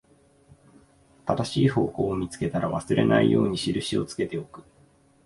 [1.27, 4.63] 正しい方向を見つけたら、忘れないように印をつけておく